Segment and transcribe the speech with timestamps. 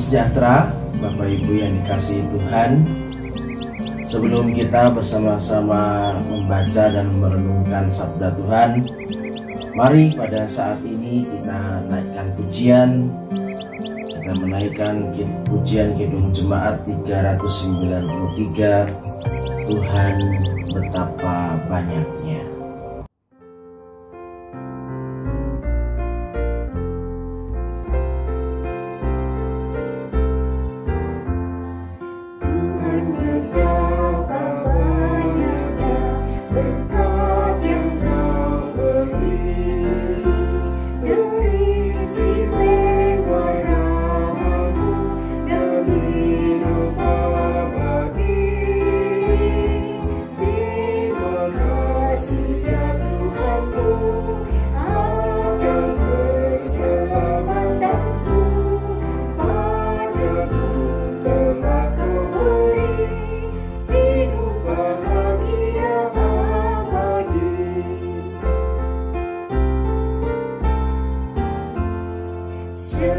[0.00, 2.70] Sejahtera Bapak Ibu yang dikasihi Tuhan.
[4.08, 8.70] Sebelum kita bersama-sama membaca dan merenungkan sabda Tuhan
[9.70, 13.06] Mari pada saat ini kita naikkan pujian.
[14.12, 15.14] Kita menaikkan
[15.46, 18.90] pujian Kidung Jemaat 393
[19.70, 20.14] Tuhan
[20.74, 21.54] betapa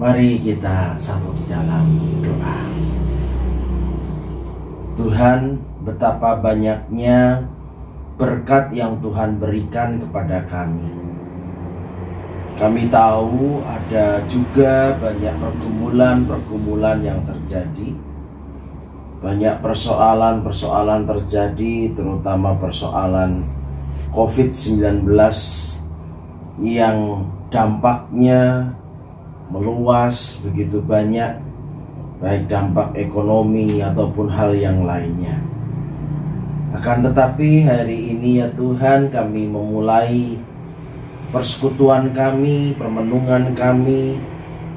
[0.00, 1.84] Mari kita satu di dalam
[2.24, 2.56] doa.
[4.96, 7.44] Tuhan, betapa banyaknya
[8.16, 10.88] berkat yang Tuhan berikan kepada kami.
[12.56, 17.92] Kami tahu ada juga banyak pergumulan-pergumulan yang terjadi.
[19.20, 23.44] Banyak persoalan-persoalan terjadi, terutama persoalan
[24.16, 25.04] COVID-19
[26.64, 28.72] yang dampaknya
[29.50, 31.42] meluas begitu banyak
[32.22, 35.40] baik dampak ekonomi ataupun hal yang lainnya.
[36.70, 40.38] Akan tetapi hari ini ya Tuhan kami memulai
[41.34, 44.22] persekutuan kami, permenungan kami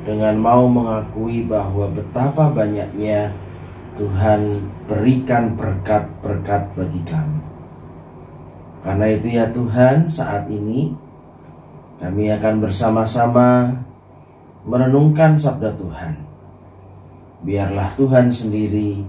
[0.02, 3.30] dengan mau mengakui bahwa betapa banyaknya
[3.94, 7.42] Tuhan berikan berkat-berkat bagi kami.
[8.84, 10.92] Karena itu ya Tuhan saat ini
[12.02, 13.80] kami akan bersama-sama
[14.64, 16.14] merenungkan sabda Tuhan.
[17.44, 19.04] Biarlah Tuhan sendiri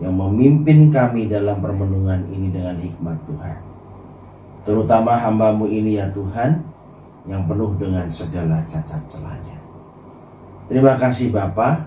[0.00, 3.58] yang memimpin kami dalam permenungan ini dengan hikmat Tuhan.
[4.66, 6.64] Terutama hambamu ini ya Tuhan,
[7.26, 9.58] yang penuh dengan segala cacat celahnya.
[10.66, 11.86] Terima kasih Bapa,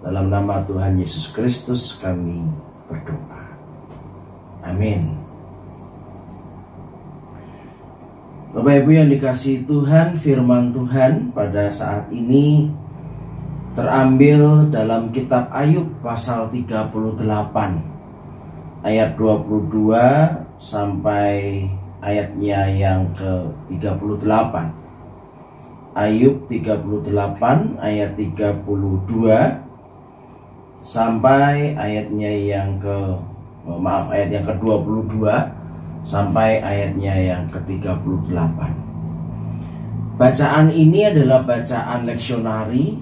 [0.00, 2.40] dalam nama Tuhan Yesus Kristus kami
[2.88, 3.44] berdoa.
[4.64, 5.19] Amin.
[8.70, 12.70] Bapak Ibu yang dikasih Tuhan, firman Tuhan pada saat ini
[13.74, 17.18] terambil dalam kitab Ayub pasal 38
[18.86, 21.66] ayat 22 sampai
[21.98, 24.54] ayatnya yang ke-38.
[25.98, 28.70] Ayub 38 ayat 32
[30.78, 33.18] sampai ayatnya yang ke
[33.66, 35.58] maaf ayat yang ke-22
[36.04, 38.60] sampai ayatnya yang ke-38.
[40.20, 43.00] Bacaan ini adalah bacaan leksionari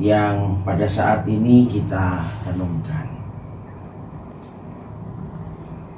[0.00, 3.04] yang pada saat ini kita renungkan.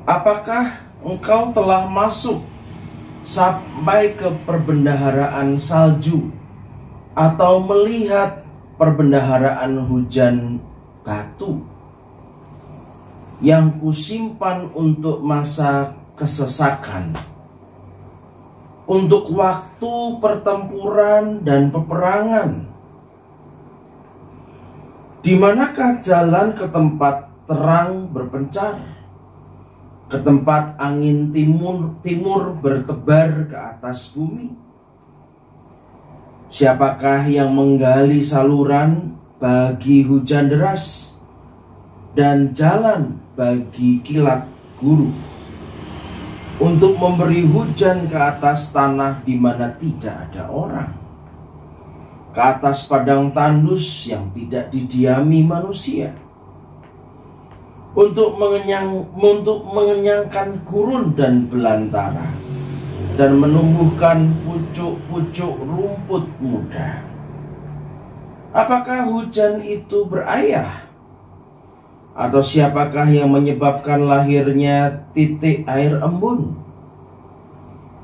[0.09, 2.43] Apakah engkau telah masuk
[3.23, 6.35] sampai ke perbendaharaan salju
[7.15, 8.43] atau melihat
[8.75, 10.59] perbendaharaan hujan
[11.07, 11.70] batu
[13.41, 17.17] yang kusimpan untuk masa kesesakan,
[18.85, 22.69] untuk waktu pertempuran dan peperangan.
[25.21, 28.77] Di manakah jalan ke tempat terang berpencar?
[30.11, 34.53] Ke tempat angin timur timur bertebar ke atas bumi?
[36.51, 41.15] Siapakah yang menggali saluran bagi hujan deras
[42.19, 44.45] dan jalan bagi kilat
[44.77, 45.09] guru
[46.61, 50.93] untuk memberi hujan ke atas tanah di mana tidak ada orang.
[52.31, 56.13] ke atas padang tandus yang tidak didiami manusia
[57.97, 62.29] untuk mengenyang untuk mengenyangkan gurun dan belantara
[63.19, 67.03] dan menumbuhkan pucuk-pucuk rumput muda.
[68.55, 70.90] Apakah hujan itu berayah?
[72.11, 76.59] Atau siapakah yang menyebabkan lahirnya titik air embun?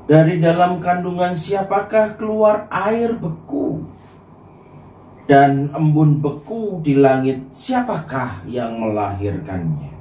[0.07, 3.83] Dari dalam kandungan siapakah keluar air beku?
[5.27, 9.91] Dan embun beku di langit siapakah yang melahirkannya?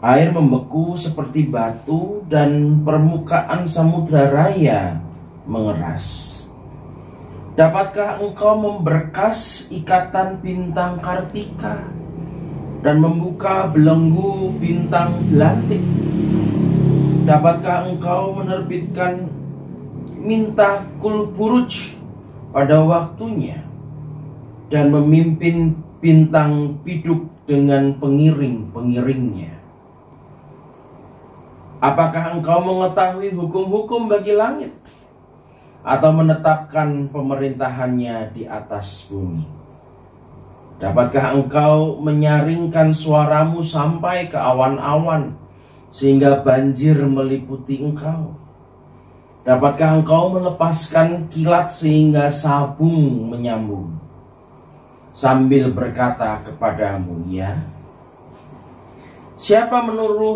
[0.00, 5.02] Air membeku seperti batu dan permukaan samudra raya
[5.44, 6.38] mengeras.
[7.58, 11.99] Dapatkah engkau memberkas ikatan bintang kartika
[12.80, 15.84] dan membuka belenggu bintang belantik?
[17.28, 19.28] Dapatkah engkau menerbitkan
[20.20, 21.96] minta kulburuj
[22.50, 23.62] pada waktunya
[24.72, 29.60] dan memimpin bintang biduk dengan pengiring-pengiringnya?
[31.80, 34.72] Apakah engkau mengetahui hukum-hukum bagi langit?
[35.80, 39.48] Atau menetapkan pemerintahannya di atas bumi?
[40.80, 45.36] Dapatkah engkau menyaringkan suaramu sampai ke awan-awan
[45.92, 48.32] sehingga banjir meliputi engkau?
[49.44, 53.92] Dapatkah engkau melepaskan kilat sehingga sabung menyambung?
[55.12, 57.60] Sambil berkata kepadamu, ya,
[59.40, 59.80] Siapa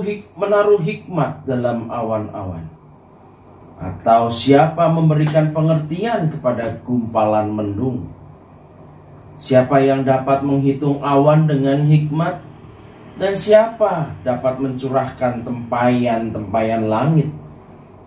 [0.01, 2.65] hik menaruh hikmat dalam awan-awan?
[3.77, 8.09] Atau siapa memberikan pengertian kepada gumpalan mendung?
[9.35, 12.39] Siapa yang dapat menghitung awan dengan hikmat?
[13.15, 17.31] Dan siapa dapat mencurahkan tempayan-tempayan langit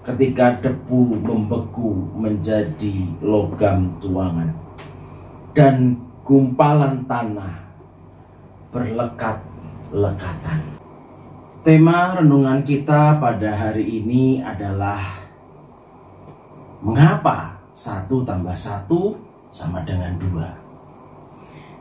[0.03, 4.51] ketika debu membeku menjadi logam tuangan
[5.55, 5.95] dan
[6.27, 7.55] gumpalan tanah
[8.75, 10.59] berlekat-lekatan?
[11.63, 15.27] Tema renungan kita pada hari ini adalah
[16.77, 19.17] Mengapa satu tambah satu
[19.49, 20.56] sama dengan dua?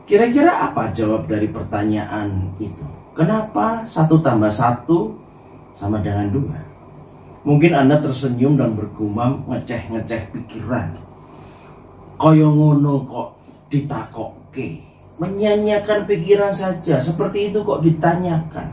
[0.07, 2.87] Kira-kira apa jawab dari pertanyaan itu?
[3.11, 5.19] Kenapa satu tambah satu
[5.75, 6.63] sama dengan dua?
[7.43, 10.95] Mungkin Anda tersenyum dan bergumam ngeceh-ngeceh pikiran.
[12.15, 13.29] Koyo ngono kok
[13.67, 14.79] ditakokke.
[15.19, 18.67] Menyanyiakan pikiran saja, seperti itu kok ditanyakan.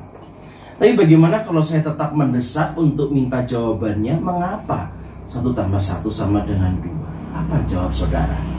[0.79, 4.23] Tapi bagaimana kalau saya tetap mendesak untuk minta jawabannya?
[4.23, 4.87] Mengapa
[5.27, 7.11] satu tambah satu sama dengan dua?
[7.35, 8.54] Apa jawab saudara?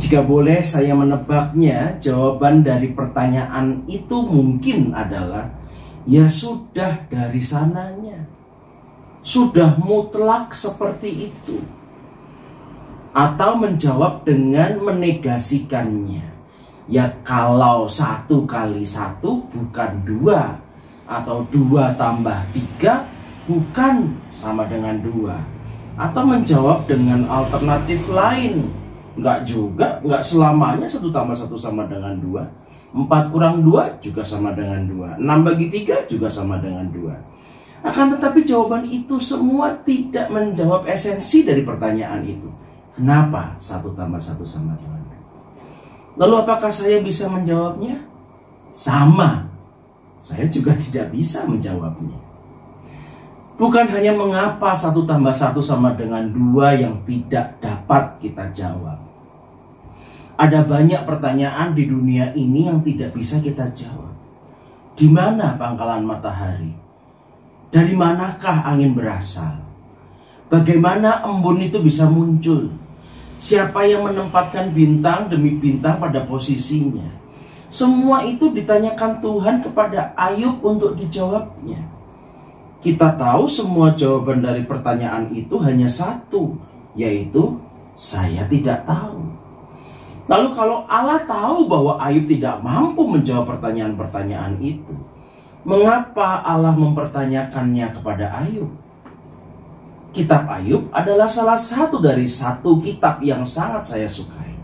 [0.00, 5.52] Jika boleh saya menebaknya, jawaban dari pertanyaan itu mungkin adalah
[6.08, 8.24] ya sudah dari sananya.
[9.20, 11.60] Sudah mutlak seperti itu.
[13.12, 16.24] Atau menjawab dengan menegasikannya.
[16.88, 20.56] Ya kalau satu kali satu bukan dua,
[21.04, 23.04] atau dua tambah tiga
[23.44, 25.36] bukan sama dengan dua
[25.98, 28.70] atau menjawab dengan alternatif lain
[29.18, 32.46] nggak juga nggak selamanya satu tambah satu sama dengan dua.
[32.90, 35.14] Empat kurang dua juga sama dengan dua.
[35.18, 37.14] Enam bagi tiga juga sama dengan dua.
[37.80, 42.50] Akan tetapi jawaban itu semua tidak menjawab esensi dari pertanyaan itu.
[42.98, 45.20] Kenapa satu tambah satu sama dengan dua?
[46.20, 47.96] Lalu apakah saya bisa menjawabnya?
[48.74, 49.48] Sama.
[50.20, 52.29] Saya juga tidak bisa menjawabnya.
[53.60, 58.96] Bukan hanya mengapa satu tambah satu sama dengan dua yang tidak dapat kita jawab.
[60.40, 64.16] Ada banyak pertanyaan di dunia ini yang tidak bisa kita jawab.
[64.96, 66.72] Di mana pangkalan matahari?
[67.68, 69.60] Dari manakah angin berasal?
[70.48, 72.72] Bagaimana embun itu bisa muncul?
[73.36, 77.12] Siapa yang menempatkan bintang demi bintang pada posisinya?
[77.68, 81.99] Semua itu ditanyakan Tuhan kepada Ayub untuk dijawabnya.
[82.80, 86.56] Kita tahu semua jawaban dari pertanyaan itu hanya satu,
[86.96, 87.60] yaitu
[87.92, 89.20] saya tidak tahu.
[90.24, 94.96] Lalu kalau Allah tahu bahwa Ayub tidak mampu menjawab pertanyaan-pertanyaan itu,
[95.68, 98.72] mengapa Allah mempertanyakannya kepada Ayub?
[100.16, 104.56] Kitab Ayub adalah salah satu dari satu kitab yang sangat saya sukai.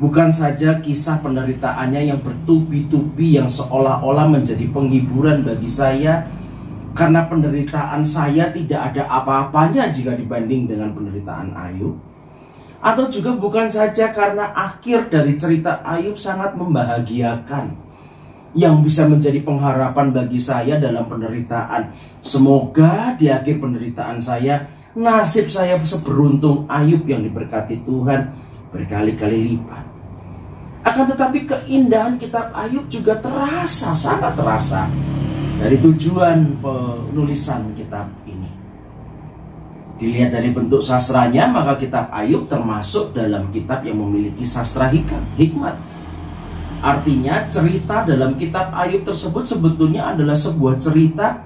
[0.00, 6.37] Bukan saja kisah penderitaannya yang bertubi-tubi yang seolah-olah menjadi penghiburan bagi saya
[6.98, 11.94] karena penderitaan saya tidak ada apa-apanya jika dibanding dengan penderitaan Ayub.
[12.82, 17.70] Atau juga bukan saja karena akhir dari cerita Ayub sangat membahagiakan
[18.58, 21.94] yang bisa menjadi pengharapan bagi saya dalam penderitaan.
[22.26, 24.66] Semoga di akhir penderitaan saya
[24.98, 28.34] nasib saya seberuntung Ayub yang diberkati Tuhan
[28.74, 29.86] berkali-kali lipat.
[30.82, 34.90] Akan tetapi keindahan kitab Ayub juga terasa, sangat terasa
[35.58, 38.46] dari tujuan penulisan kitab ini.
[39.98, 45.74] Dilihat dari bentuk sastranya, maka kitab Ayub termasuk dalam kitab yang memiliki sastra hikmat.
[46.78, 51.42] Artinya cerita dalam kitab Ayub tersebut sebetulnya adalah sebuah cerita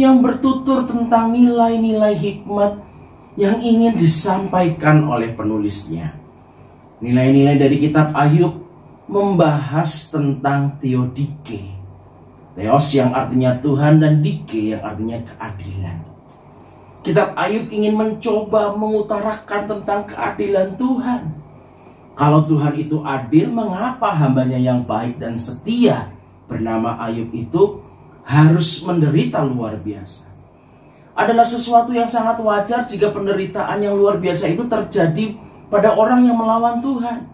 [0.00, 2.80] yang bertutur tentang nilai-nilai hikmat
[3.36, 6.16] yang ingin disampaikan oleh penulisnya.
[7.04, 8.56] Nilai-nilai dari kitab Ayub
[9.04, 11.81] membahas tentang teodike.
[12.52, 15.98] Theos yang artinya Tuhan dan dike yang artinya keadilan.
[17.02, 21.42] Kitab Ayub ingin mencoba mengutarakan tentang keadilan Tuhan
[22.12, 26.12] kalau Tuhan itu adil, mengapa hambanya yang baik dan setia
[26.44, 27.80] bernama Ayub itu
[28.28, 30.28] harus menderita luar biasa?
[31.16, 35.36] Adalah sesuatu yang sangat wajar jika penderitaan yang luar biasa itu terjadi
[35.72, 37.24] pada orang yang melawan Tuhan.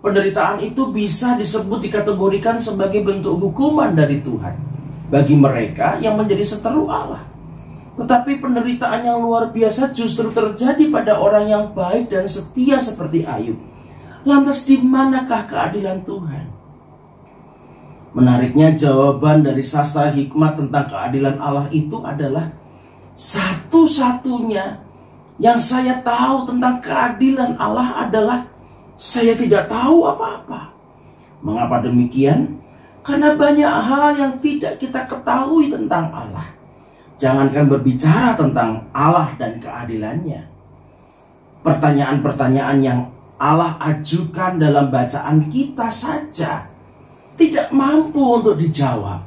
[0.00, 4.56] Penderitaan itu bisa disebut dikategorikan sebagai bentuk hukuman dari Tuhan
[5.12, 7.20] bagi mereka yang menjadi seteru Allah.
[8.00, 13.60] Tetapi penderitaan yang luar biasa justru terjadi pada orang yang baik dan setia seperti Ayub
[14.20, 16.44] Lantas di manakah keadilan Tuhan?
[18.12, 22.52] Menariknya jawaban dari sastra hikmat tentang keadilan Allah itu adalah
[23.16, 24.82] satu-satunya
[25.40, 28.49] yang saya tahu tentang keadilan Allah adalah
[29.00, 30.68] saya tidak tahu apa-apa.
[31.40, 32.60] Mengapa demikian?
[33.00, 36.44] Karena banyak hal yang tidak kita ketahui tentang Allah.
[37.16, 40.44] Jangankan berbicara tentang Allah dan keadilannya.
[41.64, 43.00] Pertanyaan-pertanyaan yang
[43.40, 46.68] Allah ajukan dalam bacaan kita saja
[47.40, 49.24] tidak mampu untuk dijawab.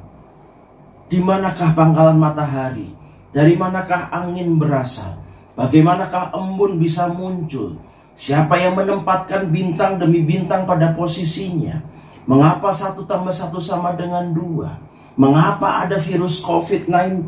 [1.10, 2.94] Di manakah pangkalan matahari?
[3.34, 5.18] Dari manakah angin berasal?
[5.58, 7.74] Bagaimanakah embun bisa muncul?
[8.13, 11.82] Siapa yang menempatkan bintang demi bintang pada posisinya?
[12.29, 14.77] Mengapa satu tambah satu sama dengan dua?
[15.17, 17.25] Mengapa ada virus COVID-19?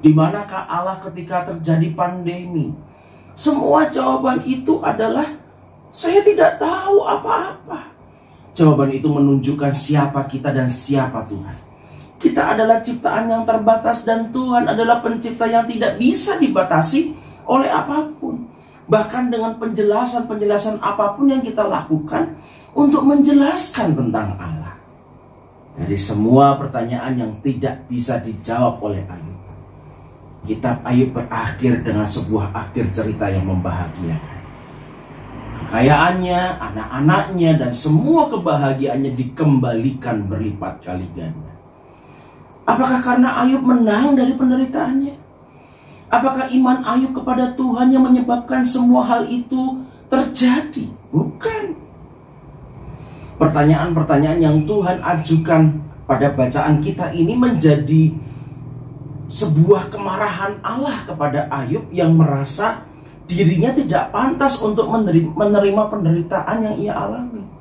[0.00, 2.70] Di manakah Allah ketika terjadi pandemi?
[3.36, 5.26] Semua jawaban itu adalah
[5.92, 7.92] saya tidak tahu apa-apa.
[8.56, 11.56] Jawaban itu menunjukkan siapa kita dan siapa Tuhan.
[12.16, 17.12] Kita adalah ciptaan yang terbatas dan Tuhan adalah pencipta yang tidak bisa dibatasi
[17.44, 18.55] oleh apa pun.
[18.86, 22.38] Bahkan dengan penjelasan-penjelasan apa pun yang kita lakukan
[22.70, 24.78] untuk menjelaskan tentang Allah.
[25.76, 29.42] Dari semua pertanyaan yang tidak bisa dijawab oleh Ayub.
[30.46, 34.36] Kitab Ayub berakhir dengan sebuah akhir cerita yang membahagiakan
[35.66, 41.52] kekayaannya, anak-anaknya, dan semua kebahagiaannya dikembalikan berlipat kali ganda.
[42.62, 45.25] Apakah karena Ayub menang dari penderitaannya?
[46.06, 50.86] Apakah iman Ayub kepada Tuhan yang menyebabkan semua hal itu terjadi?
[51.10, 51.74] Bukan.
[53.36, 58.14] Pertanyaan-pertanyaan yang Tuhan ajukan pada bacaan kita ini menjadi
[59.26, 62.86] sebuah kemarahan Allah kepada Ayub yang merasa
[63.26, 64.86] dirinya tidak pantas untuk
[65.34, 67.55] menerima penderitaan yang ia alami.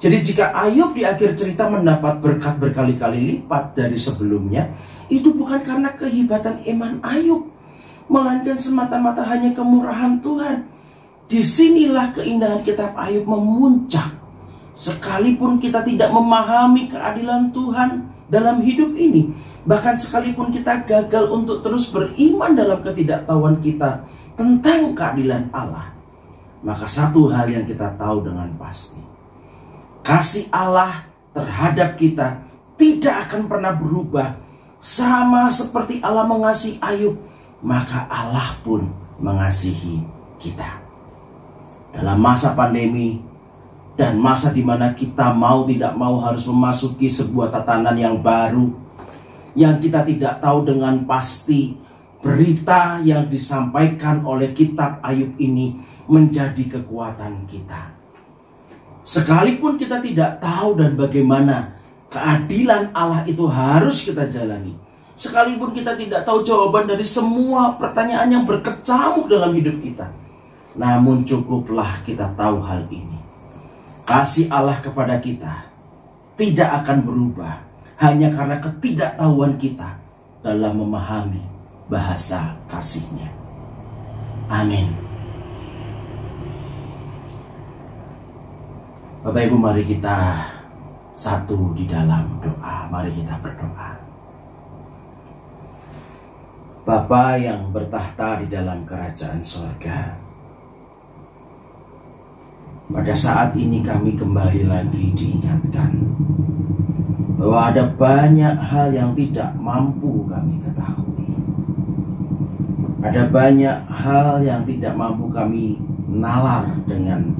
[0.00, 4.72] Jadi jika Ayub di akhir cerita mendapat berkat berkali-kali lipat dari sebelumnya,
[5.12, 7.52] itu bukan karena kehebatan iman Ayub,
[8.08, 10.64] melainkan semata-mata hanya kemurahan Tuhan.
[11.28, 14.08] Di sinilah keindahan kitab Ayub memuncak.
[14.72, 19.28] Sekalipun kita tidak memahami keadilan Tuhan dalam hidup ini,
[19.68, 25.92] bahkan sekalipun kita gagal untuk terus beriman dalam ketidaktahuan kita, tentang keadilan Allah,
[26.64, 28.96] maka satu hal yang kita tahu dengan pasti,
[30.10, 32.42] kasih Allah terhadap kita
[32.74, 34.34] tidak akan pernah berubah.
[34.82, 37.14] Sama seperti Allah mengasihi Ayub,
[37.62, 38.90] maka Allah pun
[39.22, 40.02] mengasihi
[40.42, 40.82] kita.
[41.94, 43.22] Dalam masa pandemi
[43.94, 48.72] dan masa di mana kita mau tidak mau harus memasuki sebuah tatanan yang baru
[49.52, 51.76] yang kita tidak tahu dengan pasti
[52.24, 55.76] berita yang disampaikan oleh kitab Ayub ini
[56.08, 57.99] menjadi kekuatan kita.
[59.00, 61.72] Sekalipun kita tidak tahu dan bagaimana
[62.12, 64.76] keadilan Allah itu harus kita jalani.
[65.16, 70.08] Sekalipun kita tidak tahu jawaban dari semua pertanyaan yang berkecamuk dalam hidup kita.
[70.76, 73.20] Namun cukuplah kita tahu hal ini.
[74.08, 75.70] Kasih Allah kepada kita
[76.40, 77.60] tidak akan berubah
[78.00, 80.00] hanya karena ketidaktahuan kita
[80.40, 81.44] dalam memahami
[81.92, 83.28] bahasa kasihnya.
[84.48, 85.09] Amin.
[89.20, 90.48] Bapak Ibu mari kita
[91.12, 92.88] satu di dalam doa.
[92.88, 93.92] Mari kita berdoa.
[96.88, 100.16] Bapa yang bertahta di dalam kerajaan sorga.
[102.90, 105.94] pada saat ini kami kembali lagi diingatkan
[107.38, 111.28] bahwa ada banyak hal yang tidak mampu kami ketahui.
[113.04, 117.30] Ada banyak hal yang tidak mampu kami nalar dengan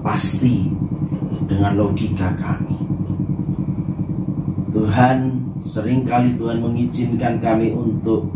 [0.00, 0.70] pasti
[1.48, 2.76] dengan logika kami.
[4.72, 5.18] Tuhan
[5.64, 8.30] sering kali Tuhan mengizinkan kami untuk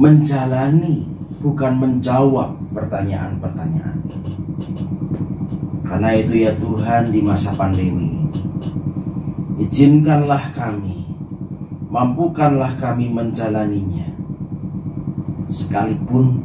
[0.00, 1.06] menjalani
[1.40, 4.00] bukan menjawab pertanyaan-pertanyaan
[5.90, 8.22] karena itu ya Tuhan di masa pandemi
[9.58, 11.02] Izinkanlah kami
[11.90, 14.06] Mampukanlah kami menjalaninya
[15.50, 16.38] Sekalipun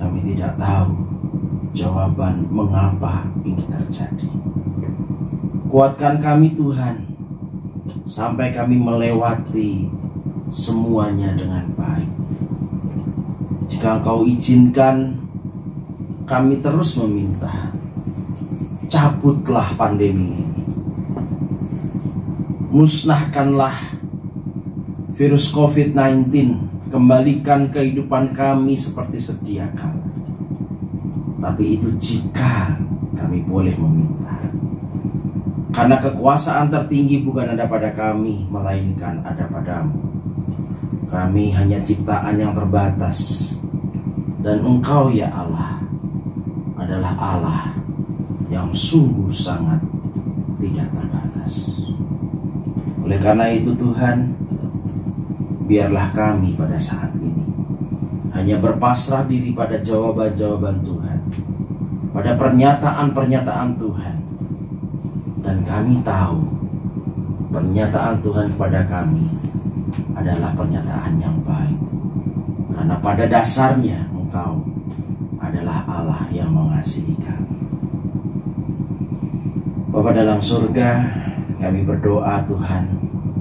[0.00, 1.11] kami tidak tahu
[1.72, 4.28] Jawaban mengapa ini terjadi
[5.72, 7.08] Kuatkan kami Tuhan
[8.04, 9.88] Sampai kami melewati
[10.52, 12.12] semuanya dengan baik
[13.72, 15.16] Jika engkau izinkan
[16.28, 17.72] Kami terus meminta
[18.92, 20.68] cabutlah pandemi ini.
[22.76, 23.72] Musnahkanlah
[25.16, 26.28] virus COVID-19,
[26.92, 30.01] kembalikan kehidupan kami seperti sedia kala.
[31.42, 32.78] Tapi itu jika
[33.18, 34.38] kami boleh meminta.
[35.74, 39.98] Karena kekuasaan tertinggi bukan ada pada kami, melainkan ada padamu.
[41.10, 43.50] Kami hanya ciptaan yang terbatas.
[44.38, 45.82] Dan engkau ya Allah
[46.78, 47.62] adalah Allah
[48.46, 49.82] yang sungguh sangat
[50.62, 51.86] tidak terbatas.
[53.02, 54.34] Oleh karena itu Tuhan,
[55.66, 57.42] biarlah kami pada saat ini
[58.32, 61.11] hanya berpasrah diri pada jawaban-jawaban Tuhan,
[62.12, 64.16] pada pernyataan-pernyataan Tuhan.
[65.42, 66.38] Dan kami tahu
[67.50, 69.26] pernyataan Tuhan kepada kami
[70.14, 71.80] adalah pernyataan yang baik.
[72.72, 74.62] Karena pada dasarnya engkau
[75.42, 77.50] adalah Allah yang mengasihi kami.
[79.92, 81.04] Bapa dalam surga,
[81.60, 82.84] kami berdoa Tuhan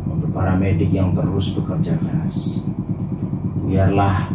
[0.09, 2.59] untuk para medik yang terus bekerja keras.
[3.63, 4.27] Biarlah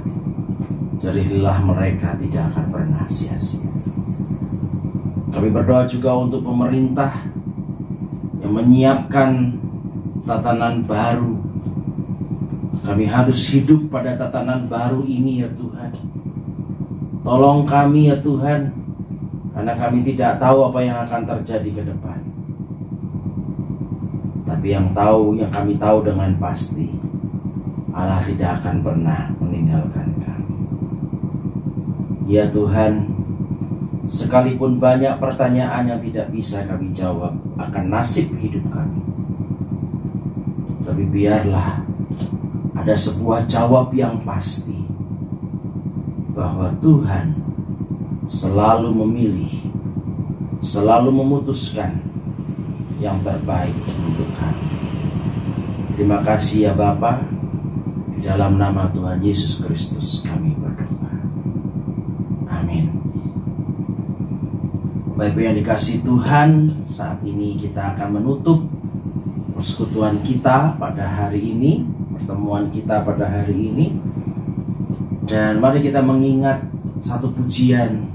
[0.97, 3.66] jerilah mereka tidak akan pernah sia-sia.
[5.37, 7.13] Kami berdoa juga untuk pemerintah
[8.41, 9.53] yang menyiapkan
[10.25, 11.37] tatanan baru.
[12.81, 15.93] Kami harus hidup pada tatanan baru ini ya Tuhan.
[17.21, 18.73] Tolong kami ya Tuhan
[19.53, 22.21] karena kami tidak tahu apa yang akan terjadi ke depan.
[24.49, 26.97] Tapi yang tahu, yang kami tahu dengan pasti,
[27.93, 30.55] Allah tidak akan pernah meninggalkan kami.
[32.25, 33.16] Ya Tuhan,
[34.07, 39.03] sekalipun banyak pertanyaan yang tidak bisa kami jawab akan nasib hidup kami.
[40.87, 41.83] Tapi biarlah
[42.79, 44.87] ada sebuah jawab yang pasti
[46.37, 47.35] bahwa Tuhan
[48.31, 49.53] selalu memilih,
[50.63, 51.99] selalu memutuskan
[53.03, 53.75] yang terbaik
[54.07, 54.67] untuk kami.
[55.97, 57.25] Terima kasih ya Bapa.
[58.13, 61.13] Di dalam nama Tuhan Yesus Kristus kami berdoa.
[62.53, 62.93] Amin.
[65.17, 68.69] Baik yang dikasih Tuhan, saat ini kita akan menutup
[69.57, 73.97] persekutuan kita pada hari ini, pertemuan kita pada hari ini.
[75.25, 76.69] Dan mari kita mengingat
[77.01, 78.13] satu pujian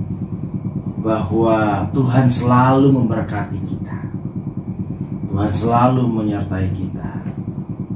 [1.02, 3.98] bahwa Tuhan selalu memberkati kita.
[5.34, 7.34] Tuhan selalu menyertai kita.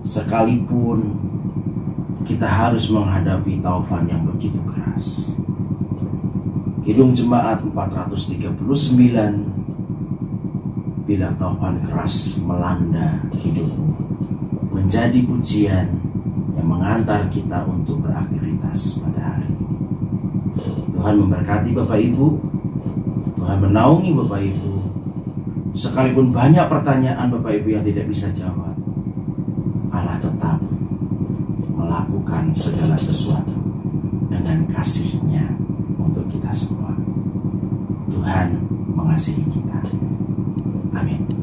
[0.01, 1.13] Sekalipun
[2.25, 5.34] kita harus menghadapi taufan yang begitu keras.
[6.85, 8.61] Kidung Jemaat 439
[11.09, 13.89] Bila taufan keras melanda hidupmu
[14.69, 15.89] Menjadi pujian
[16.53, 19.65] yang mengantar kita untuk beraktivitas pada hari ini.
[20.93, 22.27] Tuhan memberkati Bapak Ibu.
[23.41, 24.73] Tuhan menaungi Bapak Ibu.
[25.73, 28.77] Sekalipun banyak pertanyaan Bapak Ibu yang tidak bisa jawab,
[29.89, 30.61] Allah tetap
[31.75, 33.57] melakukan segala sesuatu
[34.31, 35.64] dengan kasihnya
[36.35, 36.91] kita semua.
[38.11, 38.59] Tuhan
[38.91, 39.79] mengasihi kita.
[40.95, 41.34] Amin.